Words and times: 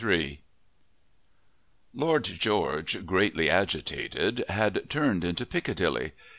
III 0.03 0.41
Lord 1.93 2.23
George, 2.23 3.05
greatly 3.05 3.51
agitated, 3.51 4.43
had 4.49 4.89
turned 4.89 5.23
into 5.23 5.45
Piccadilly. 5.45 6.13